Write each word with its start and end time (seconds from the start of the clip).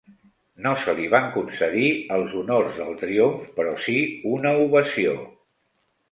No 0.67 0.69
se 0.83 0.93
li 0.99 1.03
van 1.09 1.25
concedir 1.33 1.91
els 2.15 2.31
honors 2.39 2.79
del 2.79 2.97
triomf, 3.01 3.43
però 3.59 3.75
si 3.83 3.97
una 4.31 4.55
ovació. 4.63 5.13